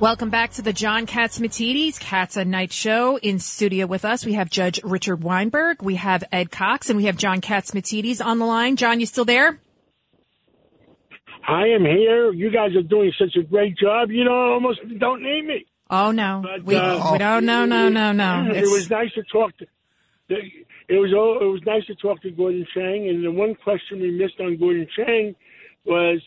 Welcome 0.00 0.30
back 0.30 0.52
to 0.52 0.62
the 0.62 0.72
John 0.72 1.06
Catsimatidis 1.06 2.00
Cats 2.00 2.38
at 2.38 2.46
Night 2.46 2.72
Show. 2.72 3.18
In 3.18 3.38
studio 3.38 3.84
with 3.84 4.06
us, 4.06 4.24
we 4.24 4.32
have 4.32 4.48
Judge 4.48 4.80
Richard 4.82 5.22
Weinberg, 5.22 5.82
we 5.82 5.96
have 5.96 6.24
Ed 6.32 6.50
Cox, 6.50 6.88
and 6.88 6.96
we 6.96 7.04
have 7.04 7.18
John 7.18 7.42
Catsimatidis 7.42 8.24
on 8.24 8.38
the 8.38 8.46
line. 8.46 8.76
John, 8.76 8.98
you 8.98 9.04
still 9.04 9.26
there? 9.26 9.60
I 11.46 11.66
am 11.66 11.84
here. 11.84 12.32
You 12.32 12.50
guys 12.50 12.74
are 12.76 12.82
doing 12.82 13.12
such 13.18 13.36
a 13.36 13.42
great 13.42 13.76
job. 13.76 14.10
You 14.10 14.24
know, 14.24 14.54
almost 14.54 14.80
don't 14.98 15.22
need 15.22 15.44
me. 15.44 15.66
Oh 15.90 16.12
no, 16.12 16.40
but, 16.42 16.64
we, 16.64 16.76
uh, 16.76 17.12
we 17.12 17.18
don't. 17.18 17.44
No, 17.44 17.66
no, 17.66 17.90
no, 17.90 18.12
no. 18.12 18.52
It 18.54 18.70
was 18.72 18.88
nice 18.88 19.12
to 19.12 19.22
talk 19.24 19.54
to. 19.58 19.66
It 20.30 20.98
was 20.98 21.12
all, 21.12 21.38
it 21.42 21.52
was 21.52 21.60
nice 21.66 21.84
to 21.88 21.94
talk 21.96 22.22
to 22.22 22.30
Gordon 22.30 22.66
Chang, 22.72 23.06
and 23.06 23.22
the 23.22 23.30
one 23.30 23.54
question 23.54 24.00
we 24.00 24.12
missed 24.12 24.40
on 24.40 24.56
Gordon 24.56 24.88
Chang 24.96 25.34
was 25.84 26.22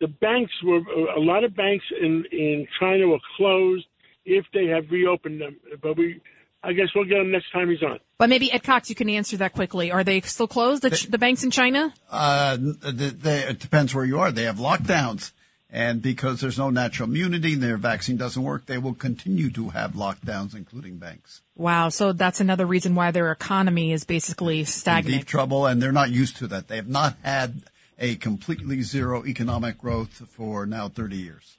the 0.00 0.08
banks 0.08 0.52
were 0.62 0.80
a 1.16 1.20
lot 1.20 1.44
of 1.44 1.54
banks 1.56 1.84
in 2.00 2.24
in 2.30 2.66
China 2.78 3.08
were 3.08 3.18
closed 3.36 3.86
if 4.24 4.44
they 4.52 4.66
have 4.66 4.90
reopened 4.90 5.40
them. 5.40 5.56
But 5.82 5.96
we, 5.96 6.20
I 6.62 6.72
guess 6.72 6.88
we'll 6.94 7.04
get 7.04 7.18
him 7.18 7.30
next 7.30 7.50
time 7.52 7.70
he's 7.70 7.82
on. 7.82 7.98
But 8.18 8.28
maybe 8.28 8.52
Ed 8.52 8.62
Cox, 8.62 8.90
you 8.90 8.96
can 8.96 9.08
answer 9.08 9.36
that 9.38 9.52
quickly. 9.52 9.90
Are 9.90 10.04
they 10.04 10.20
still 10.20 10.48
closed? 10.48 10.82
The, 10.82 10.90
they, 10.90 10.96
the 10.96 11.18
banks 11.18 11.44
in 11.44 11.50
China? 11.50 11.94
Uh, 12.10 12.56
they, 12.58 13.10
they, 13.10 13.38
it 13.44 13.58
depends 13.58 13.94
where 13.94 14.04
you 14.04 14.18
are. 14.20 14.30
They 14.30 14.44
have 14.44 14.56
lockdowns. 14.56 15.32
And 15.70 16.00
because 16.00 16.40
there's 16.40 16.56
no 16.56 16.70
natural 16.70 17.10
immunity 17.10 17.52
and 17.52 17.62
their 17.62 17.76
vaccine 17.76 18.16
doesn't 18.16 18.42
work, 18.42 18.64
they 18.64 18.78
will 18.78 18.94
continue 18.94 19.50
to 19.50 19.68
have 19.68 19.92
lockdowns, 19.92 20.56
including 20.56 20.96
banks. 20.96 21.42
Wow. 21.56 21.90
So 21.90 22.14
that's 22.14 22.40
another 22.40 22.64
reason 22.64 22.94
why 22.94 23.10
their 23.10 23.30
economy 23.30 23.92
is 23.92 24.04
basically 24.04 24.64
stagnant. 24.64 25.12
In 25.12 25.18
deep 25.20 25.28
trouble, 25.28 25.66
and 25.66 25.82
they're 25.82 25.92
not 25.92 26.10
used 26.10 26.38
to 26.38 26.46
that. 26.46 26.68
They 26.68 26.76
have 26.76 26.88
not 26.88 27.16
had 27.22 27.64
a 27.98 28.16
completely 28.16 28.82
zero 28.82 29.24
economic 29.26 29.78
growth 29.78 30.28
for 30.28 30.66
now 30.66 30.88
30 30.88 31.16
years. 31.16 31.58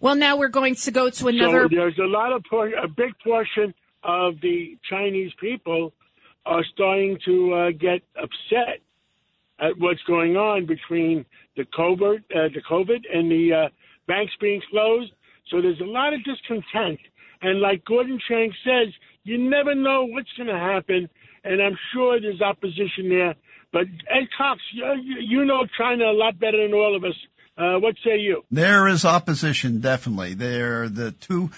Well, 0.00 0.14
now 0.14 0.36
we're 0.36 0.48
going 0.48 0.74
to 0.76 0.90
go 0.90 1.10
to 1.10 1.28
another. 1.28 1.64
So 1.64 1.76
there's 1.76 1.98
a 1.98 2.06
lot 2.06 2.32
of 2.32 2.42
a 2.52 2.88
big 2.88 3.12
portion 3.22 3.74
of 4.02 4.40
the 4.40 4.78
Chinese 4.88 5.32
people 5.38 5.92
are 6.46 6.64
starting 6.72 7.18
to 7.26 7.52
uh, 7.52 7.70
get 7.72 8.00
upset 8.16 8.80
at 9.58 9.78
what's 9.78 10.02
going 10.04 10.36
on 10.36 10.64
between 10.64 11.26
the 11.56 11.64
COVID, 11.78 12.18
uh, 12.34 12.48
the 12.54 12.62
COVID, 12.68 13.00
and 13.12 13.30
the 13.30 13.52
uh, 13.52 13.68
banks 14.06 14.32
being 14.40 14.62
closed. 14.70 15.12
So 15.50 15.60
there's 15.60 15.80
a 15.80 15.84
lot 15.84 16.14
of 16.14 16.24
discontent, 16.24 17.00
and 17.42 17.60
like 17.60 17.84
Gordon 17.84 18.18
Chang 18.26 18.52
says, 18.64 18.88
you 19.24 19.36
never 19.36 19.74
know 19.74 20.04
what's 20.04 20.32
going 20.36 20.48
to 20.48 20.58
happen, 20.58 21.10
and 21.44 21.62
I'm 21.62 21.78
sure 21.92 22.20
there's 22.20 22.40
opposition 22.40 23.08
there 23.08 23.34
but 23.72 23.86
Ed 24.08 24.28
Cox, 24.36 24.60
you, 24.72 25.16
you 25.20 25.44
know 25.44 25.66
China 25.78 26.04
a 26.06 26.12
lot 26.12 26.38
better 26.38 26.62
than 26.62 26.74
all 26.74 26.96
of 26.96 27.04
us. 27.04 27.14
Uh, 27.56 27.78
what 27.78 27.94
say 28.04 28.18
you? 28.18 28.42
There 28.50 28.88
is 28.88 29.04
opposition, 29.04 29.80
definitely. 29.80 30.34
There, 30.34 30.88
the 30.88 31.12
two 31.12 31.50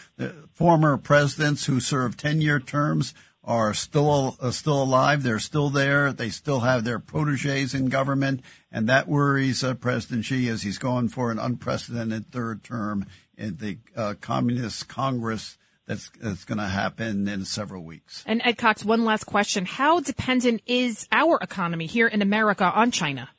former 0.53 0.97
presidents 0.97 1.67
who 1.67 1.81
served 1.81 2.19
ten-year 2.19 2.59
terms 2.59 3.15
are 3.45 3.73
still 3.73 4.37
uh, 4.41 4.51
still 4.51 4.83
alive. 4.83 5.23
They're 5.23 5.39
still 5.39 5.71
there. 5.71 6.13
They 6.13 6.31
still 6.31 6.61
have 6.61 6.85
their 6.85 6.99
proteges 6.99 7.73
in 7.73 7.89
government, 7.89 8.43
and 8.73 8.89
that 8.89 9.07
worries 9.07 9.63
uh, 9.63 9.75
President 9.75 10.25
Xi 10.25 10.49
as 10.49 10.63
he's 10.63 10.79
going 10.79 11.09
for 11.09 11.31
an 11.31 11.39
unprecedented 11.39 12.33
third 12.33 12.65
term 12.65 13.07
in 13.37 13.57
the 13.57 13.79
uh, 13.97 14.15
Communist 14.21 14.89
Congress 14.89 15.57
that's, 15.87 16.11
that's 16.21 16.45
going 16.45 16.59
to 16.59 16.67
happen 16.67 17.29
in 17.29 17.45
several 17.45 17.83
weeks. 17.83 18.23
And 18.27 18.41
Ed 18.45 18.59
Cox, 18.59 18.85
one 18.85 19.05
last 19.05 19.25
question. 19.25 19.65
How 19.67 20.01
dependent 20.01 20.63
is 20.67 21.07
our 21.11 21.39
economy 21.41 21.87
here 21.87 22.07
in 22.07 22.23
America 22.23 22.65
on 22.65 22.91
China? 22.91 23.31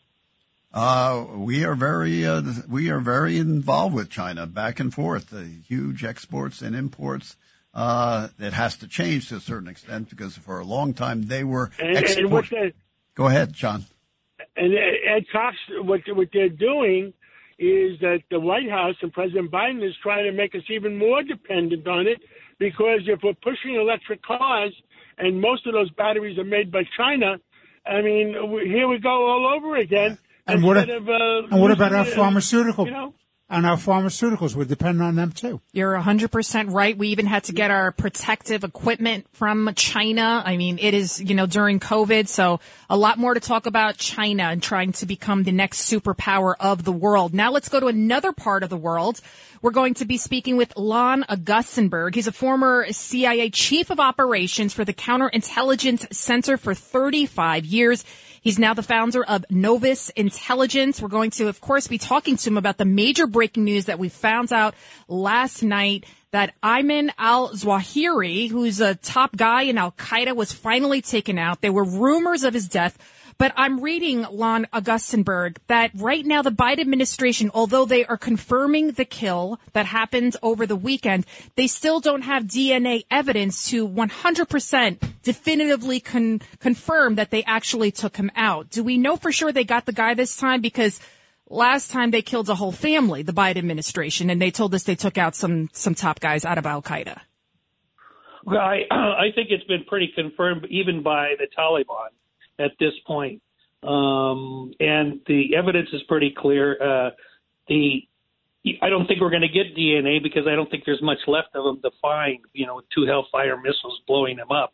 Uh, 0.73 1.25
we 1.35 1.63
are 1.63 1.75
very, 1.75 2.25
uh, 2.25 2.41
we 2.67 2.89
are 2.89 2.99
very 2.99 3.37
involved 3.37 3.93
with 3.93 4.09
China 4.09 4.47
back 4.47 4.79
and 4.79 4.93
forth, 4.93 5.29
the 5.29 5.43
huge 5.67 6.03
exports 6.03 6.61
and 6.61 6.75
imports. 6.75 7.37
Uh, 7.73 8.29
it 8.39 8.53
has 8.53 8.75
to 8.77 8.87
change 8.87 9.29
to 9.29 9.35
a 9.35 9.39
certain 9.39 9.67
extent 9.67 10.09
because 10.09 10.35
for 10.35 10.59
a 10.59 10.65
long 10.65 10.93
time 10.93 11.23
they 11.23 11.43
were 11.43 11.71
and, 11.79 11.97
export- 11.97 12.51
and 12.51 12.73
Go 13.15 13.27
ahead, 13.27 13.53
John. 13.53 13.85
And 14.55 14.73
Ed 14.73 15.25
Cox, 15.31 15.55
what, 15.81 16.01
what 16.07 16.29
they're 16.33 16.49
doing 16.49 17.13
is 17.59 17.99
that 18.01 18.19
the 18.31 18.39
White 18.39 18.69
House 18.69 18.95
and 19.01 19.11
President 19.13 19.51
Biden 19.51 19.87
is 19.87 19.93
trying 20.01 20.25
to 20.25 20.31
make 20.31 20.55
us 20.55 20.63
even 20.69 20.97
more 20.97 21.23
dependent 21.23 21.87
on 21.87 22.07
it 22.07 22.19
because 22.59 23.01
if 23.07 23.19
we're 23.23 23.33
pushing 23.33 23.75
electric 23.75 24.21
cars 24.23 24.73
and 25.17 25.39
most 25.39 25.67
of 25.67 25.73
those 25.73 25.89
batteries 25.91 26.37
are 26.37 26.43
made 26.43 26.71
by 26.71 26.83
China, 26.97 27.37
I 27.85 28.01
mean, 28.01 28.33
here 28.65 28.87
we 28.87 28.99
go 28.99 29.09
all 29.09 29.53
over 29.55 29.75
again. 29.77 30.17
And 30.47 30.63
what, 30.63 30.77
of, 30.77 31.07
uh, 31.07 31.47
and 31.51 31.61
what 31.61 31.71
about 31.71 31.93
our 31.93 32.05
pharmaceutical? 32.05 32.85
You 32.85 32.91
know? 32.91 33.13
And 33.53 33.67
our 33.67 33.77
pharmaceuticals, 33.77 34.55
we 34.55 34.65
depend 34.65 34.99
on 35.03 35.15
them 35.15 35.31
too. 35.31 35.61
You're 35.73 35.95
100% 35.95 36.73
right. 36.73 36.97
We 36.97 37.09
even 37.09 37.27
had 37.27 37.43
to 37.43 37.53
get 37.53 37.69
our 37.69 37.91
protective 37.91 38.63
equipment 38.63 39.27
from 39.33 39.71
China. 39.75 40.41
I 40.43 40.57
mean, 40.57 40.79
it 40.79 40.95
is, 40.95 41.21
you 41.21 41.35
know, 41.35 41.45
during 41.45 41.79
COVID. 41.79 42.27
So 42.27 42.59
a 42.89 42.97
lot 42.97 43.19
more 43.19 43.35
to 43.35 43.39
talk 43.39 43.67
about 43.67 43.97
China 43.97 44.45
and 44.45 44.63
trying 44.63 44.93
to 44.93 45.05
become 45.05 45.43
the 45.43 45.51
next 45.51 45.87
superpower 45.87 46.55
of 46.59 46.83
the 46.83 46.91
world. 46.91 47.35
Now 47.35 47.51
let's 47.51 47.69
go 47.69 47.79
to 47.79 47.85
another 47.85 48.33
part 48.33 48.63
of 48.63 48.71
the 48.71 48.77
world 48.77 49.21
we're 49.63 49.71
going 49.71 49.93
to 49.93 50.05
be 50.05 50.17
speaking 50.17 50.57
with 50.57 50.75
Lon 50.75 51.23
Augustenberg. 51.23 52.15
He's 52.15 52.27
a 52.27 52.33
former 52.33 52.85
CIA 52.91 53.49
chief 53.49 53.91
of 53.91 53.99
operations 54.01 54.73
for 54.73 54.83
the 54.83 54.93
Counterintelligence 54.93 56.13
Center 56.13 56.57
for 56.57 56.73
35 56.73 57.65
years. 57.65 58.03
He's 58.43 58.59
now 58.59 58.73
the 58.73 58.83
founder 58.83 59.23
of 59.23 59.45
Novus 59.49 60.09
Intelligence. 60.09 61.01
We're 61.01 61.07
going 61.07 61.31
to, 61.31 61.47
of 61.47 61.61
course, 61.61 61.87
be 61.87 61.97
talking 61.97 62.35
to 62.35 62.49
him 62.49 62.57
about 62.57 62.77
the 62.77 62.83
major 62.83 63.25
breaking 63.25 63.63
news 63.63 63.85
that 63.85 63.99
we 63.99 64.09
found 64.09 64.51
out 64.51 64.75
last 65.07 65.63
night 65.63 66.05
that 66.31 66.53
Ayman 66.61 67.11
al-Zawahiri, 67.17 68.49
who's 68.49 68.81
a 68.81 68.95
top 68.95 69.37
guy 69.37 69.61
in 69.61 69.77
Al 69.77 69.93
Qaeda, 69.93 70.35
was 70.35 70.51
finally 70.51 71.01
taken 71.01 71.37
out. 71.37 71.61
There 71.61 71.71
were 71.71 71.85
rumors 71.85 72.43
of 72.43 72.53
his 72.53 72.67
death. 72.67 72.97
But 73.37 73.53
I'm 73.55 73.81
reading, 73.81 74.25
Lon 74.31 74.67
Augustenberg, 74.73 75.57
that 75.67 75.91
right 75.95 76.25
now 76.25 76.41
the 76.41 76.51
Biden 76.51 76.79
administration, 76.79 77.51
although 77.53 77.85
they 77.85 78.05
are 78.05 78.17
confirming 78.17 78.91
the 78.91 79.05
kill 79.05 79.59
that 79.73 79.85
happened 79.85 80.35
over 80.41 80.65
the 80.65 80.75
weekend, 80.75 81.25
they 81.55 81.67
still 81.67 81.99
don't 81.99 82.23
have 82.23 82.43
DNA 82.43 83.05
evidence 83.09 83.69
to 83.69 83.87
100% 83.87 84.97
definitively 85.23 85.99
con- 85.99 86.41
confirm 86.59 87.15
that 87.15 87.31
they 87.31 87.43
actually 87.43 87.91
took 87.91 88.17
him 88.17 88.31
out. 88.35 88.69
Do 88.69 88.83
we 88.83 88.97
know 88.97 89.15
for 89.15 89.31
sure 89.31 89.51
they 89.51 89.63
got 89.63 89.85
the 89.85 89.93
guy 89.93 90.13
this 90.13 90.35
time? 90.37 90.61
Because 90.61 90.99
last 91.49 91.91
time 91.91 92.11
they 92.11 92.21
killed 92.21 92.49
a 92.49 92.55
whole 92.55 92.71
family, 92.71 93.23
the 93.23 93.33
Biden 93.33 93.57
administration, 93.57 94.29
and 94.29 94.41
they 94.41 94.51
told 94.51 94.73
us 94.75 94.83
they 94.83 94.95
took 94.95 95.17
out 95.17 95.35
some, 95.35 95.69
some 95.73 95.95
top 95.95 96.19
guys 96.19 96.45
out 96.45 96.57
of 96.57 96.65
Al 96.65 96.81
Qaeda. 96.81 97.19
Well, 98.45 98.59
I, 98.59 98.81
I 98.91 99.31
think 99.33 99.49
it's 99.49 99.63
been 99.65 99.85
pretty 99.85 100.11
confirmed 100.13 100.65
even 100.69 101.01
by 101.01 101.35
the 101.39 101.47
Taliban 101.57 102.09
at 102.59 102.71
this 102.79 102.93
point. 103.05 103.41
Um, 103.83 104.71
and 104.79 105.19
the 105.27 105.55
evidence 105.57 105.89
is 105.91 106.01
pretty 106.07 106.33
clear. 106.35 106.77
Uh, 106.81 107.09
the 107.67 108.07
I 108.81 108.89
don't 108.89 109.07
think 109.07 109.19
we're 109.19 109.29
going 109.29 109.41
to 109.41 109.49
get 109.49 109.75
DNA 109.75 110.23
because 110.23 110.47
I 110.47 110.55
don't 110.55 110.71
think 110.71 110.83
there's 110.85 111.01
much 111.01 111.17
left 111.27 111.49
of 111.53 111.65
them 111.65 111.81
to 111.81 111.91
find. 112.01 112.39
You 112.53 112.65
know, 112.65 112.81
two 112.95 113.05
Hellfire 113.05 113.57
missiles 113.57 113.99
blowing 114.07 114.37
him 114.37 114.51
up, 114.51 114.73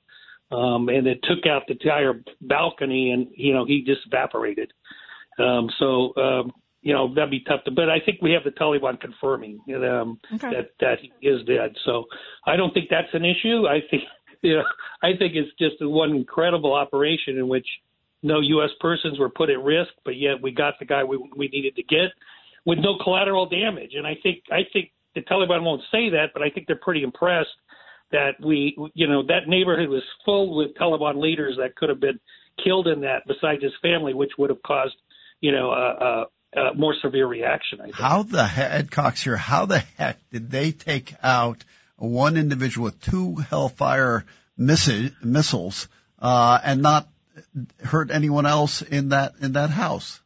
um, 0.51 0.89
and 0.89 1.07
it 1.07 1.19
took 1.23 1.47
out 1.47 1.63
the 1.67 1.73
entire 1.73 2.21
balcony, 2.41 3.11
and 3.11 3.27
you 3.35 3.53
know 3.53 3.65
he 3.65 3.83
just 3.83 4.01
evaporated. 4.05 4.71
Um, 5.39 5.69
so 5.79 6.13
um, 6.17 6.51
you 6.81 6.93
know 6.93 7.13
that'd 7.13 7.31
be 7.31 7.39
tough 7.41 7.63
to. 7.63 7.71
But 7.71 7.89
I 7.89 7.99
think 7.99 8.21
we 8.21 8.31
have 8.33 8.43
the 8.43 8.51
Taliban 8.51 8.99
confirming 8.99 9.59
um, 9.75 10.19
okay. 10.35 10.51
that 10.51 10.69
that 10.81 10.99
he 11.01 11.11
is 11.27 11.43
dead. 11.45 11.75
So 11.83 12.05
I 12.45 12.55
don't 12.55 12.73
think 12.73 12.89
that's 12.91 13.13
an 13.13 13.25
issue. 13.25 13.67
I 13.67 13.79
think 13.89 14.03
you 14.41 14.57
know, 14.57 14.63
I 15.01 15.15
think 15.17 15.33
it's 15.35 15.51
just 15.57 15.75
one 15.79 16.11
incredible 16.11 16.73
operation 16.73 17.37
in 17.37 17.47
which 17.47 17.67
no 18.21 18.41
U.S. 18.41 18.71
persons 18.79 19.17
were 19.17 19.29
put 19.29 19.49
at 19.49 19.61
risk, 19.61 19.91
but 20.03 20.17
yet 20.17 20.41
we 20.41 20.51
got 20.51 20.75
the 20.79 20.85
guy 20.85 21.03
we, 21.03 21.17
we 21.35 21.47
needed 21.47 21.75
to 21.77 21.83
get 21.83 22.11
with 22.65 22.79
no 22.79 22.97
collateral 23.01 23.47
damage. 23.47 23.91
And 23.95 24.05
I 24.05 24.17
think 24.21 24.43
I 24.51 24.61
think 24.73 24.91
the 25.15 25.21
Taliban 25.21 25.63
won't 25.63 25.81
say 25.91 26.09
that, 26.09 26.27
but 26.33 26.41
I 26.41 26.49
think 26.49 26.67
they're 26.67 26.75
pretty 26.75 27.03
impressed 27.03 27.49
that 28.11 28.31
we, 28.43 28.75
you 28.93 29.07
know, 29.07 29.23
that 29.27 29.47
neighborhood 29.47 29.89
was 29.89 30.03
full 30.25 30.57
with 30.57 30.75
Taliban 30.75 31.21
leaders 31.21 31.55
that 31.59 31.75
could 31.75 31.89
have 31.89 31.99
been 31.99 32.19
killed 32.63 32.87
in 32.87 33.01
that, 33.01 33.23
besides 33.27 33.63
his 33.63 33.71
family, 33.81 34.13
which 34.13 34.31
would 34.37 34.49
have 34.49 34.61
caused, 34.63 34.95
you 35.41 35.51
know, 35.51 35.69
a, 35.71 36.25
a, 36.57 36.59
a 36.59 36.73
more 36.75 36.95
severe 37.01 37.27
reaction. 37.27 37.79
I 37.79 37.83
think. 37.85 37.95
How 37.95 38.23
the 38.23 38.45
heck, 38.45 38.89
Cox 38.91 39.23
here? 39.23 39.37
How 39.37 39.65
the 39.65 39.79
heck 39.79 40.17
did 40.31 40.51
they 40.51 40.71
take 40.71 41.13
out? 41.23 41.63
one 41.99 42.37
individual 42.37 42.85
with 42.85 43.01
two 43.01 43.35
Hellfire 43.35 44.25
missi- 44.59 45.13
missiles 45.23 45.87
uh, 46.19 46.59
and 46.63 46.81
not 46.81 47.07
hurt 47.83 48.11
anyone 48.11 48.45
else 48.45 48.81
in 48.81 49.09
that 49.09 49.33
in 49.41 49.53
that 49.53 49.71
house. 49.71 50.21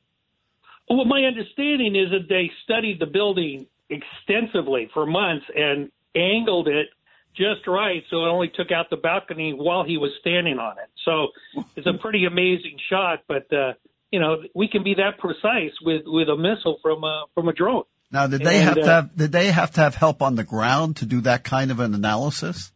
Well, 0.89 1.06
my 1.06 1.24
understanding 1.24 1.95
is 1.95 2.12
that 2.12 2.27
they 2.27 2.51
studied 2.63 3.00
the 3.00 3.06
building 3.06 3.68
extensively 3.89 4.89
for 4.94 5.06
months 5.06 5.45
and 5.56 5.91
angled 6.15 6.68
it 6.68 6.88
just 7.35 7.65
right 7.68 8.03
so 8.09 8.25
it 8.25 8.30
only 8.30 8.51
took 8.53 8.71
out 8.71 8.89
the 8.89 8.97
balcony 8.97 9.53
while 9.53 9.83
he 9.83 9.97
was 9.97 10.12
standing 10.19 10.59
on 10.59 10.77
it. 10.77 10.89
So 11.03 11.30
it's 11.75 11.88
a 11.88 11.94
pretty 11.94 12.25
amazing 12.25 12.77
shot, 12.89 13.24
but 13.27 13.51
uh, 13.53 13.74
you 14.12 14.19
know 14.19 14.44
we 14.53 14.68
can 14.68 14.83
be 14.83 14.95
that 14.95 15.19
precise 15.19 15.74
with 15.81 16.03
with 16.06 16.30
a 16.30 16.35
missile 16.35 16.80
from 16.81 17.03
a 17.03 17.25
from 17.33 17.47
a 17.47 17.53
drone. 17.53 17.83
Now, 18.12 18.27
did 18.27 18.41
they 18.41 18.57
and, 18.57 18.65
have 18.65 18.75
to 18.75 18.81
uh, 18.81 18.85
have 18.85 19.15
did 19.15 19.31
they 19.31 19.51
have 19.51 19.71
to 19.71 19.81
have 19.81 19.95
help 19.95 20.21
on 20.21 20.35
the 20.35 20.44
ground 20.44 20.97
to 20.97 21.06
do 21.06 21.21
that 21.21 21.44
kind 21.44 21.71
of 21.71 21.80
an 21.80 21.95
analysis? 21.95 22.71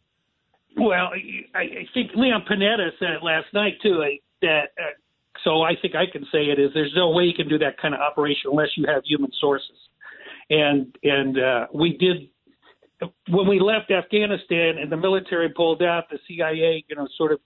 Well, 0.78 1.10
I, 1.56 1.88
think 1.94 2.12
Leon 2.16 2.46
Panetta 2.50 2.90
said 3.00 3.12
it 3.12 3.24
last 3.24 3.48
night 3.54 3.74
too 3.82 4.04
that. 4.42 4.70
Uh, 4.78 4.94
so 5.44 5.62
I 5.62 5.74
think 5.82 5.94
I 5.96 6.06
can 6.12 6.24
say 6.32 6.46
it 6.46 6.60
is 6.60 6.72
there's 6.74 6.94
no 6.96 7.12
way 7.12 7.24
you 7.24 7.34
can 7.34 7.48
do 7.48 7.60
that 7.60 7.78
kind 7.80 7.94
of 7.94 8.00
operation 8.02 8.50
unless 8.52 8.70
you 8.76 8.86
have 8.88 9.04
human 9.06 9.32
sources, 9.40 9.78
and 10.50 10.96
and 11.04 11.40
uh, 11.40 11.68
we 11.74 11.96
did 11.98 12.30
when 13.30 13.48
we 13.48 13.60
left 13.60 13.92
Afghanistan 13.92 14.78
and 14.82 14.92
the 14.92 14.98
military 14.98 15.50
pulled 15.50 15.84
out, 15.84 16.06
the 16.10 16.20
CIA, 16.28 16.84
you 16.90 16.96
know, 16.96 17.08
sort 17.18 17.32
of 17.32 17.40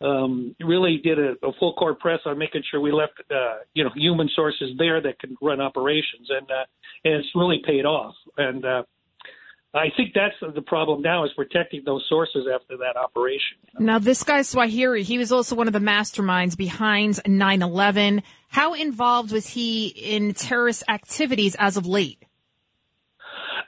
um, 0.00 0.54
really 0.60 0.98
did 1.02 1.18
a, 1.18 1.32
a 1.46 1.52
full 1.58 1.74
court 1.74 2.00
press 2.00 2.20
on 2.26 2.38
making 2.38 2.62
sure 2.70 2.80
we 2.80 2.92
left, 2.92 3.14
uh, 3.30 3.58
you 3.74 3.82
know, 3.84 3.90
human 3.94 4.28
sources 4.34 4.70
there 4.76 5.00
that 5.00 5.18
can 5.18 5.36
run 5.40 5.60
operations, 5.60 6.28
and 6.28 6.50
uh, 6.50 6.64
and 7.04 7.14
it's 7.14 7.28
really 7.34 7.62
paid 7.64 7.84
off. 7.84 8.14
And 8.36 8.64
uh, 8.64 8.82
I 9.76 9.90
think 9.96 10.14
that's 10.14 10.34
the 10.54 10.62
problem 10.62 11.02
now 11.02 11.24
is 11.24 11.30
protecting 11.36 11.82
those 11.84 12.04
sources 12.08 12.46
after 12.52 12.76
that 12.78 12.96
operation. 12.96 13.58
Now, 13.78 13.98
this 13.98 14.22
guy 14.22 14.40
Zawahiri, 14.40 15.02
he 15.02 15.18
was 15.18 15.32
also 15.32 15.54
one 15.54 15.66
of 15.66 15.72
the 15.72 15.80
masterminds 15.80 16.56
behind 16.56 17.16
9/11. 17.24 18.22
How 18.48 18.74
involved 18.74 19.32
was 19.32 19.48
he 19.48 19.88
in 19.88 20.34
terrorist 20.34 20.84
activities 20.88 21.56
as 21.58 21.76
of 21.76 21.86
late? 21.86 22.22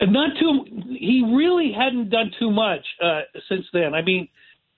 Not 0.01 0.31
too. 0.39 0.65
He 0.89 1.25
really 1.35 1.73
hadn't 1.73 2.11
done 2.11 2.31
too 2.39 2.51
much 2.51 2.87
uh, 3.03 3.23
since 3.49 3.67
then. 3.73 3.95
I 3.95 4.03
mean, 4.03 4.29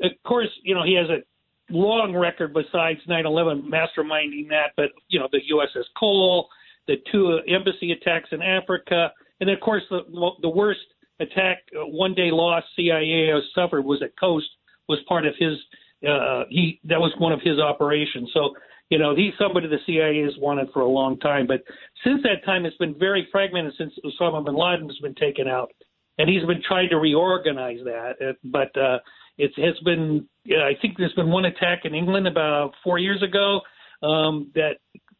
of 0.02 0.12
course, 0.24 0.48
you 0.62 0.74
know 0.74 0.82
he 0.82 0.94
has 0.94 1.08
a 1.10 1.22
long 1.70 2.16
record 2.16 2.54
besides 2.54 3.00
9/11 3.08 3.68
masterminding 3.68 4.48
that, 4.48 4.72
but 4.76 4.90
you 5.08 5.20
know 5.20 5.28
the 5.30 5.40
USS 5.52 5.84
Cole, 5.98 6.48
the 6.86 6.96
two 7.12 7.40
embassy 7.46 7.92
attacks 7.92 8.30
in 8.32 8.40
Africa, 8.42 9.12
and 9.40 9.50
of 9.50 9.60
course 9.60 9.82
the 9.90 10.00
the 10.40 10.48
worst 10.48 10.80
attack, 11.20 11.58
uh, 11.76 11.86
one 11.86 12.14
day 12.14 12.30
loss 12.30 12.64
CIA 12.76 13.30
suffered 13.54 13.84
was 13.84 14.02
at 14.02 14.16
Khost 14.16 14.48
was 14.88 14.98
part 15.08 15.26
of 15.26 15.34
his. 15.38 15.56
Uh, 16.06 16.44
he 16.48 16.80
that 16.84 16.98
was 16.98 17.12
one 17.18 17.32
of 17.32 17.40
his 17.42 17.58
operations. 17.58 18.30
So 18.32 18.54
you 18.90 18.98
know, 18.98 19.14
he's 19.14 19.32
somebody 19.38 19.68
the 19.68 19.78
CIA 19.86 20.22
has 20.24 20.32
wanted 20.38 20.68
for 20.72 20.80
a 20.82 20.88
long 20.88 21.18
time. 21.20 21.46
But 21.46 21.62
since 22.04 22.22
that 22.24 22.44
time, 22.44 22.66
it's 22.66 22.76
been 22.76 22.98
very 22.98 23.26
fragmented 23.30 23.74
since 23.78 23.94
Osama 24.04 24.44
bin 24.44 24.56
Laden 24.56 24.88
has 24.88 24.98
been 24.98 25.14
taken 25.14 25.46
out. 25.46 25.70
And 26.18 26.28
he's 26.28 26.44
been 26.44 26.60
trying 26.66 26.90
to 26.90 26.96
reorganize 26.96 27.78
that. 27.84 28.36
But 28.44 28.76
uh, 28.76 28.98
it 29.38 29.52
has 29.56 29.78
been, 29.84 30.26
I 30.48 30.72
think 30.82 30.98
there's 30.98 31.14
been 31.14 31.30
one 31.30 31.44
attack 31.44 31.84
in 31.84 31.94
England 31.94 32.26
about 32.26 32.74
four 32.82 32.98
years 32.98 33.22
ago 33.22 33.60
um, 34.02 34.50
that 34.54 34.78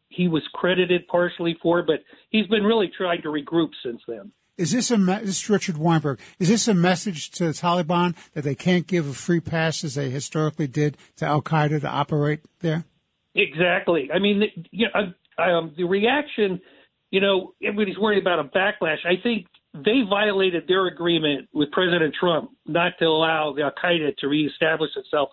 he 0.09 0.27
was 0.27 0.43
credited 0.53 1.07
partially 1.07 1.57
for, 1.61 1.81
but 1.81 2.01
he's 2.29 2.47
been 2.47 2.63
really 2.63 2.91
trying 2.95 3.21
to 3.21 3.29
regroup 3.29 3.69
since 3.83 4.01
then. 4.07 4.31
Is 4.61 4.71
this 4.71 4.91
a 4.91 4.97
this 4.97 5.41
is 5.41 5.49
Richard 5.49 5.77
Weinberg? 5.77 6.19
Is 6.37 6.47
this 6.47 6.67
a 6.67 6.75
message 6.75 7.31
to 7.31 7.45
the 7.45 7.51
Taliban 7.51 8.15
that 8.33 8.43
they 8.43 8.53
can't 8.53 8.85
give 8.85 9.09
a 9.09 9.13
free 9.13 9.39
pass 9.39 9.83
as 9.83 9.95
they 9.95 10.11
historically 10.11 10.67
did 10.67 10.97
to 11.17 11.25
Al 11.25 11.41
Qaeda 11.41 11.81
to 11.81 11.87
operate 11.87 12.41
there? 12.59 12.85
Exactly. 13.33 14.11
I 14.13 14.19
mean, 14.19 14.43
you 14.69 14.87
know, 14.93 15.43
um, 15.43 15.73
the 15.75 15.85
reaction, 15.85 16.61
you 17.09 17.21
know, 17.21 17.55
everybody's 17.63 17.97
worried 17.97 18.21
about 18.21 18.37
a 18.37 18.43
backlash. 18.43 19.03
I 19.03 19.15
think 19.23 19.47
they 19.73 20.01
violated 20.07 20.65
their 20.67 20.85
agreement 20.85 21.49
with 21.53 21.71
President 21.71 22.13
Trump 22.19 22.51
not 22.67 22.93
to 22.99 23.05
allow 23.05 23.53
the 23.53 23.63
Al 23.63 23.71
Qaeda 23.71 24.15
to 24.17 24.27
reestablish 24.27 24.91
itself, 24.95 25.29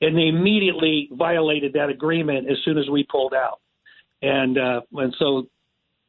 and 0.00 0.16
they 0.16 0.28
immediately 0.28 1.10
violated 1.12 1.74
that 1.74 1.90
agreement 1.90 2.50
as 2.50 2.56
soon 2.64 2.78
as 2.78 2.88
we 2.88 3.04
pulled 3.04 3.34
out. 3.34 3.60
And 4.22 4.56
uh, 4.56 4.80
and 4.94 5.14
so 5.18 5.48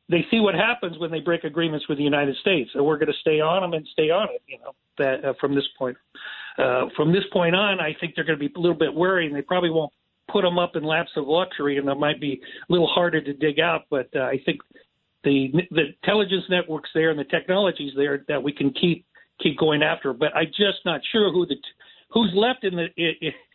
they 0.09 0.25
see 0.29 0.39
what 0.39 0.55
happens 0.55 0.97
when 0.99 1.11
they 1.11 1.19
break 1.19 1.43
agreements 1.43 1.87
with 1.87 1.97
the 1.97 2.03
United 2.03 2.35
States, 2.37 2.69
and 2.73 2.85
we're 2.85 2.97
going 2.97 3.11
to 3.11 3.19
stay 3.21 3.39
on 3.39 3.61
them 3.61 3.73
and 3.73 3.87
stay 3.93 4.09
on 4.09 4.27
it. 4.33 4.41
You 4.47 4.59
know, 4.59 4.73
that 4.97 5.25
uh, 5.25 5.33
from 5.39 5.55
this 5.55 5.67
point. 5.77 5.97
Uh, 6.55 6.85
from 6.95 7.11
this 7.11 7.23
point 7.33 7.55
on, 7.55 7.79
I 7.79 7.95
think 7.99 8.13
they're 8.15 8.23
going 8.23 8.37
to 8.37 8.47
be 8.47 8.53
a 8.55 8.59
little 8.59 8.77
bit 8.77 8.93
worried, 8.93 9.25
and 9.25 9.35
they 9.35 9.41
probably 9.41 9.71
won't 9.71 9.91
put 10.31 10.43
them 10.43 10.59
up 10.59 10.75
in 10.75 10.83
laps 10.83 11.09
of 11.15 11.27
luxury, 11.27 11.77
and 11.77 11.87
that 11.87 11.95
might 11.95 12.21
be 12.21 12.41
a 12.69 12.71
little 12.71 12.87
harder 12.87 13.21
to 13.21 13.33
dig 13.33 13.59
out. 13.59 13.85
But 13.89 14.09
uh, 14.15 14.21
I 14.21 14.39
think 14.45 14.61
the 15.23 15.51
the 15.71 15.93
intelligence 16.01 16.43
networks 16.49 16.89
there 16.93 17.09
and 17.09 17.19
the 17.19 17.23
technologies 17.25 17.93
there 17.95 18.23
that 18.27 18.41
we 18.41 18.51
can 18.51 18.71
keep 18.71 19.05
keep 19.41 19.57
going 19.57 19.81
after. 19.81 20.13
But 20.13 20.35
I'm 20.35 20.47
just 20.47 20.85
not 20.85 21.01
sure 21.11 21.31
who 21.31 21.45
the 21.45 21.55
who's 22.09 22.31
left 22.35 22.63
in 22.63 22.75
the 22.75 22.87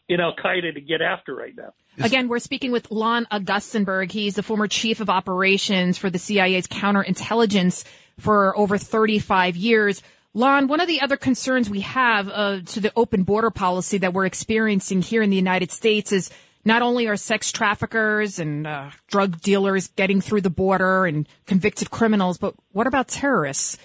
in 0.09 0.21
Al 0.21 0.35
Qaeda 0.35 0.75
to 0.75 0.81
get 0.81 1.03
after 1.03 1.35
right 1.35 1.55
now. 1.57 1.75
Again, 2.01 2.29
we're 2.29 2.39
speaking 2.39 2.71
with 2.71 2.91
Lon 2.91 3.27
Augustenberg. 3.31 4.11
He's 4.11 4.37
the 4.37 4.43
former 4.43 4.69
chief 4.69 5.01
of 5.01 5.11
operations 5.11 5.99
for 5.99 6.11
the 6.11 6.19
CIA's 6.19 6.67
counterintelligence 6.67 7.85
for 8.19 8.57
over 8.57 8.79
35 8.79 9.57
years. 9.57 10.03
Lon, 10.35 10.69
one 10.69 10.81
of 10.81 10.87
the 10.87 11.01
other 11.01 11.17
concerns 11.17 11.69
we 11.69 11.81
have 11.81 12.29
uh, 12.29 12.61
to 12.67 12.81
the 12.81 12.93
open 12.95 13.25
border 13.25 13.51
policy 13.51 13.99
that 13.99 14.15
we're 14.15 14.27
experiencing 14.27 15.03
here 15.03 15.23
in 15.23 15.31
the 15.31 15.37
United 15.37 15.71
States 15.71 16.13
is 16.13 16.31
not 16.65 16.83
only 16.83 17.07
are 17.09 17.17
sex 17.17 17.51
traffickers 17.51 18.39
and 18.39 18.67
uh, 18.67 18.91
drug 19.09 19.41
dealers 19.41 19.89
getting 19.89 20.21
through 20.21 20.43
the 20.43 20.51
border 20.51 21.07
and 21.07 21.29
convicted 21.47 21.91
criminals, 21.91 22.39
but 22.39 22.55
what 22.73 22.87
about 22.87 23.09
terrorists? 23.09 23.79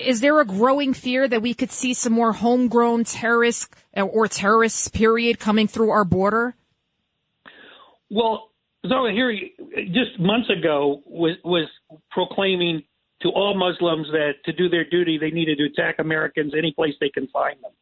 Is 0.00 0.20
there 0.20 0.40
a 0.40 0.44
growing 0.44 0.94
fear 0.94 1.26
that 1.26 1.42
we 1.42 1.54
could 1.54 1.72
see 1.72 1.92
some 1.92 2.12
more 2.12 2.32
homegrown 2.32 3.04
terrorists 3.04 3.68
uh, 3.96 4.02
or 4.02 4.28
terrorists, 4.28 4.88
period, 4.88 5.40
coming 5.40 5.66
through 5.66 5.90
our 5.90 6.04
border? 6.04 6.54
Well, 8.08 8.50
Zawahiri 8.86 9.52
just 9.86 10.18
months 10.20 10.50
ago 10.50 11.02
was, 11.06 11.36
was 11.44 11.68
proclaiming 12.10 12.82
to 13.22 13.28
all 13.30 13.56
Muslims 13.56 14.06
that 14.12 14.34
to 14.44 14.52
do 14.52 14.68
their 14.68 14.88
duty, 14.88 15.18
they 15.18 15.30
needed 15.30 15.58
to 15.58 15.64
attack 15.64 15.96
Americans 15.98 16.52
any 16.56 16.72
place 16.72 16.94
they 17.00 17.08
can 17.08 17.26
find 17.28 17.56
them. 17.62 17.72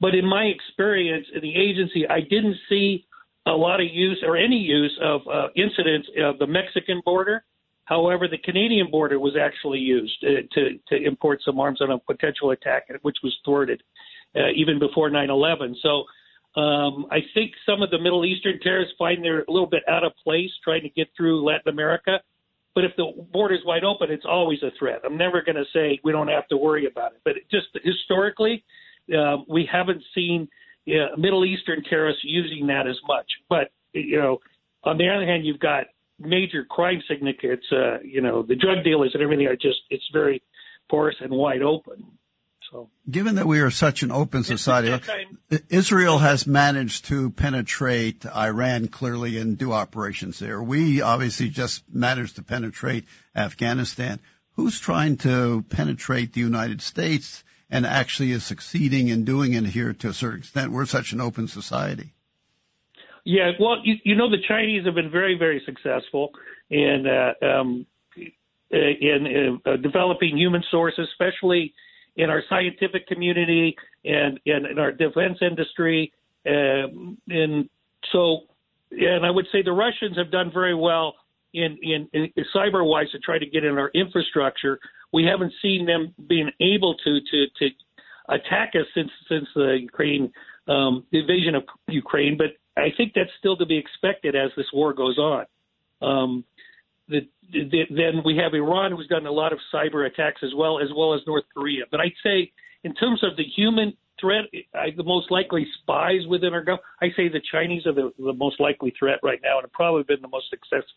But 0.00 0.14
in 0.14 0.26
my 0.26 0.44
experience 0.44 1.26
in 1.34 1.40
the 1.42 1.54
agency, 1.54 2.06
I 2.08 2.20
didn't 2.20 2.56
see 2.68 3.06
a 3.46 3.52
lot 3.52 3.80
of 3.80 3.86
use 3.90 4.22
or 4.26 4.36
any 4.36 4.56
use 4.56 4.98
of 5.02 5.20
uh, 5.32 5.48
incidents 5.54 6.08
of 6.22 6.38
the 6.38 6.46
Mexican 6.46 7.00
border. 7.04 7.44
However, 7.84 8.28
the 8.28 8.38
Canadian 8.38 8.90
border 8.90 9.18
was 9.18 9.34
actually 9.36 9.80
used 9.80 10.20
to, 10.20 10.42
to, 10.54 10.78
to 10.88 11.04
import 11.04 11.40
some 11.44 11.58
arms 11.58 11.80
on 11.80 11.90
a 11.90 11.98
potential 11.98 12.50
attack, 12.50 12.84
which 13.02 13.16
was 13.22 13.36
thwarted 13.44 13.82
uh, 14.36 14.50
even 14.54 14.78
before 14.78 15.10
9 15.10 15.30
11. 15.30 15.76
So 15.82 16.04
um, 16.60 17.06
I 17.10 17.18
think 17.34 17.52
some 17.66 17.82
of 17.82 17.90
the 17.90 17.98
Middle 17.98 18.24
Eastern 18.24 18.60
terrorists 18.60 18.94
find 18.98 19.24
they're 19.24 19.42
a 19.42 19.50
little 19.50 19.68
bit 19.68 19.82
out 19.88 20.04
of 20.04 20.12
place 20.22 20.50
trying 20.62 20.82
to 20.82 20.90
get 20.90 21.08
through 21.16 21.44
Latin 21.44 21.68
America. 21.68 22.20
But 22.74 22.84
if 22.84 22.92
the 22.96 23.12
border's 23.32 23.60
wide 23.66 23.84
open, 23.84 24.10
it's 24.10 24.24
always 24.26 24.62
a 24.62 24.70
threat. 24.78 25.00
I'm 25.04 25.18
never 25.18 25.42
going 25.42 25.56
to 25.56 25.64
say 25.74 25.98
we 26.04 26.12
don't 26.12 26.28
have 26.28 26.48
to 26.48 26.56
worry 26.56 26.86
about 26.86 27.12
it. 27.12 27.20
But 27.24 27.34
just 27.50 27.66
historically, 27.84 28.64
uh, 29.16 29.38
we 29.48 29.68
haven't 29.70 30.02
seen 30.14 30.48
yeah, 30.84 31.08
Middle 31.16 31.44
Eastern 31.44 31.82
terrorists 31.84 32.22
using 32.24 32.66
that 32.68 32.86
as 32.86 32.96
much. 33.06 33.26
But 33.48 33.70
you 33.92 34.18
know, 34.18 34.38
on 34.84 34.98
the 34.98 35.08
other 35.08 35.26
hand, 35.26 35.44
you've 35.44 35.60
got 35.60 35.84
major 36.22 36.64
crime 36.64 37.02
syndicates. 37.08 37.66
Uh, 37.70 38.00
you 38.02 38.20
know, 38.20 38.42
the 38.42 38.56
drug 38.56 38.84
dealers 38.84 39.12
and 39.14 39.22
everything 39.22 39.46
are 39.46 39.56
just 39.56 39.80
it's 39.90 40.08
very 40.12 40.42
porous 40.90 41.16
and 41.20 41.30
wide 41.30 41.62
open. 41.62 42.04
So, 42.70 42.88
given 43.10 43.34
that 43.34 43.46
we 43.46 43.60
are 43.60 43.70
such 43.70 44.02
an 44.02 44.10
open 44.10 44.44
society, 44.44 44.98
Israel 45.68 46.18
has 46.18 46.46
managed 46.46 47.04
to 47.06 47.30
penetrate 47.30 48.24
Iran 48.26 48.88
clearly 48.88 49.36
and 49.36 49.58
do 49.58 49.72
operations 49.72 50.38
there. 50.38 50.62
We 50.62 51.02
obviously 51.02 51.50
just 51.50 51.82
managed 51.92 52.36
to 52.36 52.42
penetrate 52.42 53.04
Afghanistan. 53.36 54.20
Who's 54.54 54.80
trying 54.80 55.16
to 55.18 55.64
penetrate 55.68 56.32
the 56.32 56.40
United 56.40 56.80
States? 56.80 57.44
and 57.72 57.86
actually 57.86 58.32
is 58.32 58.44
succeeding 58.44 59.08
in 59.08 59.24
doing 59.24 59.54
it 59.54 59.64
here 59.64 59.94
to 59.94 60.08
a 60.10 60.12
certain 60.12 60.40
extent. 60.40 60.70
We're 60.70 60.84
such 60.84 61.14
an 61.14 61.22
open 61.22 61.48
society. 61.48 62.12
Yeah, 63.24 63.52
well, 63.60 63.76
you, 63.84 63.94
you 64.04 64.16
know, 64.16 64.28
the 64.28 64.42
Chinese 64.48 64.84
have 64.84 64.94
been 64.94 65.10
very, 65.10 65.38
very 65.38 65.62
successful 65.64 66.30
in 66.70 67.06
uh, 67.06 67.44
um, 67.44 67.86
in, 68.70 69.60
uh, 69.66 69.76
developing 69.76 70.36
human 70.36 70.62
sources, 70.70 71.06
especially 71.12 71.74
in 72.16 72.30
our 72.30 72.42
scientific 72.48 73.06
community 73.06 73.76
and, 74.04 74.40
and 74.46 74.66
in 74.66 74.78
our 74.78 74.92
defense 74.92 75.38
industry. 75.42 76.10
Um, 76.46 77.18
and 77.28 77.68
so, 78.12 78.40
and 78.90 79.26
I 79.26 79.30
would 79.30 79.46
say 79.52 79.62
the 79.62 79.72
Russians 79.72 80.16
have 80.16 80.30
done 80.30 80.50
very 80.52 80.74
well 80.74 81.14
in, 81.52 81.78
in, 81.82 82.08
in 82.14 82.32
cyber 82.56 82.84
wise 82.84 83.10
to 83.10 83.18
try 83.18 83.38
to 83.38 83.46
get 83.46 83.62
in 83.62 83.76
our 83.76 83.90
infrastructure 83.94 84.80
we 85.12 85.24
haven't 85.24 85.52
seen 85.62 85.86
them 85.86 86.14
being 86.28 86.50
able 86.60 86.96
to 86.96 87.20
to 87.30 87.46
to 87.58 87.70
attack 88.28 88.72
us 88.74 88.86
since 88.94 89.10
since 89.28 89.46
the 89.54 89.78
Ukraine 89.80 90.32
um, 90.68 91.04
invasion 91.12 91.54
of 91.54 91.64
Ukraine. 91.88 92.36
But 92.36 92.56
I 92.76 92.88
think 92.96 93.12
that's 93.14 93.30
still 93.38 93.56
to 93.58 93.66
be 93.66 93.78
expected 93.78 94.34
as 94.34 94.50
this 94.56 94.66
war 94.72 94.94
goes 94.94 95.18
on. 95.18 95.46
Um, 96.00 96.44
the, 97.08 97.28
the, 97.52 97.82
then 97.90 98.22
we 98.24 98.38
have 98.38 98.54
Iran, 98.54 98.92
who's 98.92 99.06
done 99.08 99.26
a 99.26 99.30
lot 99.32 99.52
of 99.52 99.58
cyber 99.72 100.06
attacks 100.06 100.40
as 100.42 100.50
well, 100.56 100.80
as 100.80 100.88
well 100.96 101.14
as 101.14 101.20
North 101.26 101.44
Korea. 101.54 101.84
But 101.90 102.00
I'd 102.00 102.14
say, 102.22 102.52
in 102.82 102.94
terms 102.94 103.22
of 103.22 103.36
the 103.36 103.44
human 103.44 103.94
threat, 104.20 104.44
I, 104.74 104.90
the 104.96 105.02
most 105.02 105.30
likely 105.30 105.66
spies 105.82 106.26
within 106.28 106.54
our 106.54 106.62
government, 106.62 106.84
I 107.02 107.08
say 107.16 107.28
the 107.28 107.42
Chinese 107.52 107.86
are 107.86 107.92
the, 107.92 108.12
the 108.18 108.32
most 108.32 108.58
likely 108.60 108.94
threat 108.98 109.18
right 109.22 109.40
now, 109.42 109.58
and 109.58 109.64
have 109.64 109.72
probably 109.72 110.04
been 110.04 110.22
the 110.22 110.28
most 110.28 110.48
successful 110.48 110.96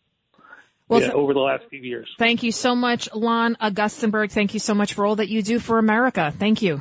Well, 0.88 1.02
yeah, 1.02 1.10
over 1.10 1.34
the 1.34 1.40
last 1.40 1.64
few 1.68 1.80
years. 1.80 2.08
Thank 2.18 2.42
you 2.42 2.52
so 2.52 2.74
much, 2.74 3.08
Lon 3.14 3.56
Augustenberg. 3.60 4.32
Thank 4.32 4.54
you 4.54 4.60
so 4.60 4.74
much 4.74 4.94
for 4.94 5.04
all 5.04 5.16
that 5.16 5.28
you 5.28 5.42
do 5.42 5.58
for 5.58 5.78
America. 5.78 6.32
Thank 6.36 6.62
you. 6.62 6.80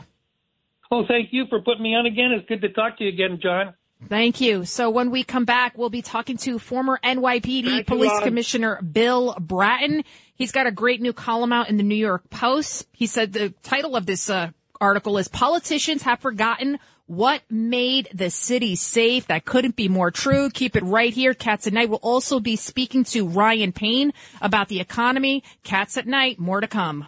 Oh, 0.92 1.04
thank 1.08 1.30
you 1.34 1.46
for 1.50 1.62
putting 1.62 1.84
me 1.84 1.96
on 1.96 2.06
again. 2.06 2.32
It's 2.32 2.48
good 2.48 2.62
to 2.62 2.70
talk 2.70 3.00
to 3.00 3.04
you 3.04 3.10
again, 3.10 3.40
John. 3.42 3.74
Thank 4.08 4.42
you. 4.42 4.66
So 4.66 4.90
when 4.90 5.10
we 5.10 5.24
come 5.24 5.46
back, 5.46 5.78
we'll 5.78 5.90
be 5.90 6.02
talking 6.02 6.38
to 6.38 6.60
former 6.60 7.00
NYPD 7.04 7.66
Thank 7.66 7.88
Police 7.88 8.12
Ron. 8.12 8.24
Commissioner 8.24 8.82
Bill 8.82 9.36
Bratton. 9.40 10.04
He's 10.36 10.52
got 10.52 10.68
a 10.68 10.72
great 10.72 11.02
new 11.02 11.14
column 11.14 11.54
out 11.54 11.70
in 11.70 11.78
the 11.78 11.84
New 11.84 11.96
York 11.96 12.30
Post. 12.30 12.88
He 12.92 13.08
said 13.08 13.34
the 13.34 13.50
title 13.64 13.96
of 13.96 14.06
this 14.06 14.30
uh, 14.30 14.52
article 14.80 15.18
is 15.18 15.28
Politicians 15.28 16.04
Have 16.04 16.20
Forgotten 16.20 16.78
What 17.08 17.42
Made 17.50 18.10
the 18.14 18.30
City 18.30 18.76
Safe. 18.76 19.26
That 19.28 19.46
couldn't 19.46 19.76
be 19.76 19.88
more 19.88 20.12
true. 20.12 20.50
Keep 20.50 20.76
it 20.76 20.84
right 20.84 21.14
here. 21.14 21.34
Cats 21.34 21.66
at 21.66 21.74
Night 21.74 21.90
will 21.90 22.00
also 22.04 22.40
be 22.40 22.58
speaking 22.58 23.06
to 23.06 23.28
Ryan 23.28 23.72
Payne 23.72 24.14
about 24.42 24.68
the 24.68 24.82
economy. 24.82 25.44
Cats 25.64 25.98
at 25.98 26.06
Night, 26.06 26.38
more 26.38 26.62
to 26.62 26.68
come. 26.68 27.08